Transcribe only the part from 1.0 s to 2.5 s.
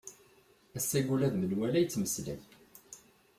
ula d menwala yettmeslay.